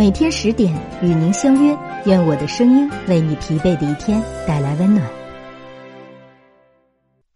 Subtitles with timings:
[0.00, 5.06] 每天十点与您相约，愿我的声音为你疲惫的一天带来温暖。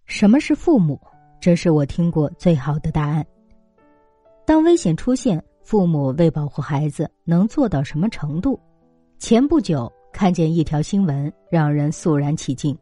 [0.07, 0.99] 什么是父母？
[1.39, 3.23] 这是我听过最好的答案。
[4.47, 8.59] 当危险出现，父母为保护孩子能做到什么程度？
[9.19, 12.75] 前不久看见一条新闻，让人肃然起敬。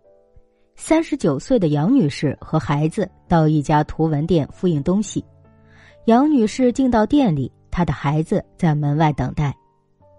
[0.77, 5.25] 三十九岁的杨女士和孩子到一家图文店复印东西，
[6.05, 9.52] 杨女士进到店里，她的孩子在门外等待。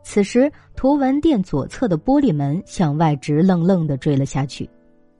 [0.03, 4.69] 此时，图文店左侧的玻璃门向外直愣愣的坠了下去。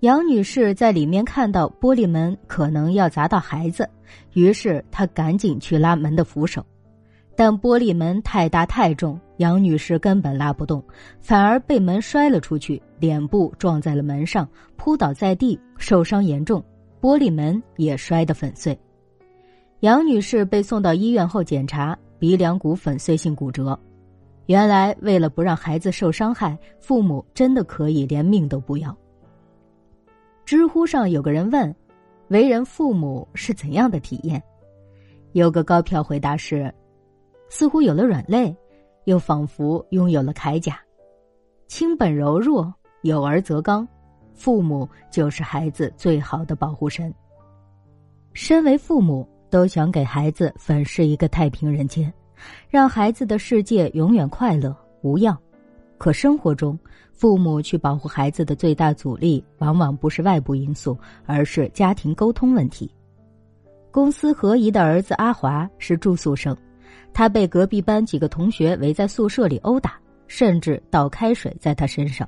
[0.02, 3.90] 杨女士在里面看到玻璃门可能要砸到孩子，
[4.34, 6.64] 于是她赶紧去拉门的扶手，
[7.38, 10.84] 但玻璃门太大太重，杨女士根本拉不动，
[11.22, 14.46] 反而被门摔了出去，脸部撞在了门上，
[14.76, 16.62] 扑倒在地，受伤严重，
[17.00, 18.78] 玻璃门也摔得粉碎。
[19.80, 23.80] 杨女士被送到医院后检查，鼻梁骨粉碎性骨折。
[24.48, 28.96] 原来，为了不让孩子受伤害，父母真的可以连命都不要。
[30.44, 31.74] 知乎上有个人问
[32.28, 34.44] ：“为人父母是怎样的体验？”
[35.32, 36.74] 有个高票回答是
[37.50, 38.54] ：“似乎有了软肋，
[39.06, 40.78] 又仿佛拥有了铠甲。
[41.68, 42.72] 亲本柔弱，
[43.04, 43.88] 有儿则刚，
[44.34, 47.14] 父母就是孩子最好的保护神。
[48.34, 52.14] 身为父母，都想给孩子粉饰一个太平人间。”
[52.70, 55.38] 让孩子的世界永远快乐无恙，
[55.98, 56.78] 可生活中，
[57.12, 62.90] 父母去保护孩子的最大阻力，往往不是外部因素，而是家庭沟通问题。
[63.92, 66.58] 公司何姨的儿子阿华是住宿生，
[67.14, 72.28] 他被隔壁班几个同学围在宿舍里殴打，甚至倒开水在他身上。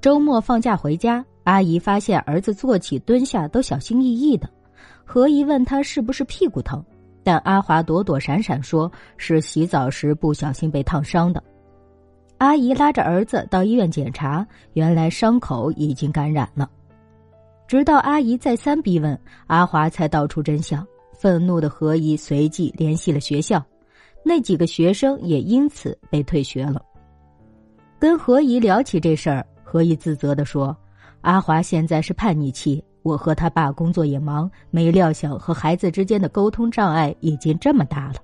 [0.00, 4.48] 周末放假回家，阿姨发现儿子坐起蹲下都小心翼翼的，
[5.04, 6.80] 何姨问他是不是屁股疼。
[7.28, 11.44] 但阿华躲躲闪闪，说是洗澡时不小心被烫伤的。
[12.38, 16.70] 阿姨拉着儿子到医院检查，原来伤口已经感染了。
[17.66, 20.82] 直到阿姨再三逼问，阿华才道出真相。
[21.12, 23.62] 愤怒的何姨随即联系了学校，
[24.24, 26.80] 那几个学生也因此被退学了。
[27.98, 30.74] 跟何姨聊起这事儿，何姨自责的说
[31.20, 38.14] ：“阿华现在是叛逆期。”我和他爸工作也忙，没料想和孩子之间的沟通障碍已经这么大了。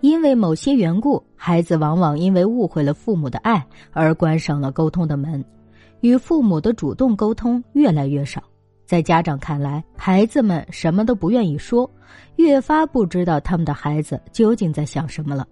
[0.00, 5.42] 因为某些缘故，孩子往往因为误会了父母的爱而关上了沟通的门，
[6.00, 8.42] 与父母的主动沟通越来越少。
[8.84, 11.90] 在家长看来，孩子们什么都不愿意说，
[12.36, 15.46] 越发不知道他们的孩子究竟在想什么了。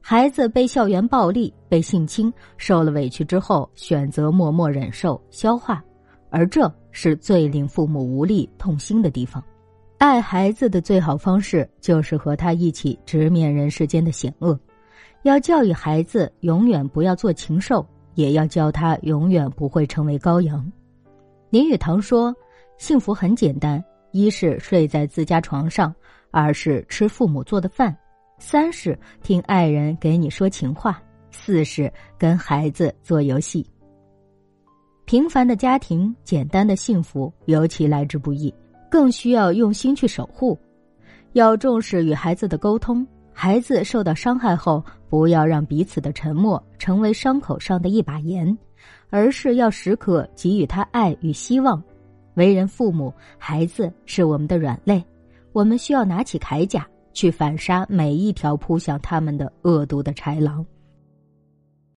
[0.00, 5.82] 孩子被校园暴力、被性侵，受了委屈之后，选择默默忍受、消化，
[6.30, 6.72] 而这。
[6.90, 9.40] 是最令父母无力痛心的地方。
[9.98, 14.58] 爱孩子的最好方式，就是和他一起直面人世间的险恶。
[15.22, 20.68] 要教育孩子永远不要做禽兽，也要教他永远不会成为羔羊。
[21.50, 22.34] 林语堂说
[22.78, 25.94] ：“幸福很简单，一是睡在自家床上，
[26.32, 27.96] 二是吃父母做的饭，
[28.40, 31.00] 三是听爱人给你说情话，
[31.30, 33.64] 四是跟孩子做游戏。”
[35.08, 38.52] 平凡的家庭，简单的幸福，尤其来之不易，
[38.90, 40.58] 更需要用心去守护。
[41.32, 48.54] 要重视与孩子的沟通，孩子受到伤害后，不要让彼此的沉默成为伤口上的一把盐，
[49.08, 51.82] 而是要时刻给予他爱与希望。
[52.34, 55.02] 为人父母，孩子是我们的软肋，
[55.54, 60.62] 我们需要拿起铠甲去反杀每一条扑向他们的恶毒的豺狼。